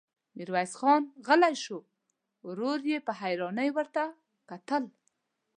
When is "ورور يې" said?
2.47-2.97